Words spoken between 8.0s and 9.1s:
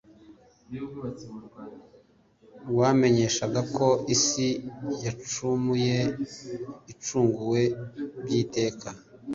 by'iteka,